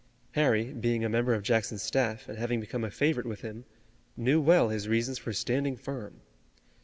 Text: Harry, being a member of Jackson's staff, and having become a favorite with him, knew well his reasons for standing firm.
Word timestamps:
Harry, 0.31 0.73
being 0.73 1.05
a 1.05 1.09
member 1.09 1.31
of 1.31 1.43
Jackson's 1.43 1.83
staff, 1.83 2.27
and 2.27 2.39
having 2.39 2.59
become 2.59 2.83
a 2.83 2.89
favorite 2.89 3.27
with 3.27 3.41
him, 3.41 3.65
knew 4.17 4.41
well 4.41 4.69
his 4.69 4.87
reasons 4.87 5.19
for 5.19 5.31
standing 5.31 5.77
firm. 5.77 6.21